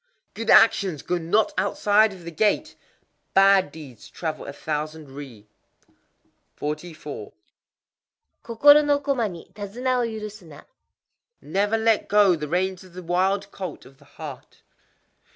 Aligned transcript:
_Good 0.33 0.49
actions 0.49 1.03
go 1.03 1.19
not 1.19 1.53
outside 1.59 2.11
of 2.11 2.23
the 2.23 2.31
gate: 2.31 2.75
bad 3.35 3.71
deeds 3.71 4.09
travel 4.09 4.47
a 4.47 4.51
thousand 4.51 5.11
ri. 5.11 5.47
44.—Kokoro 6.57 8.81
no 8.83 8.99
koma 8.99 9.29
ni 9.29 9.47
tadzuna 9.53 9.97
wo 9.99 10.03
yuru 10.07 10.31
suna. 10.31 10.65
Never 11.39 11.77
let 11.77 12.07
go 12.07 12.35
the 12.35 12.47
reins 12.47 12.83
of 12.83 12.93
the 12.93 13.03
wild 13.03 13.51
colt 13.51 13.85
of 13.85 13.99
the 13.99 14.05
heart. 14.05 14.63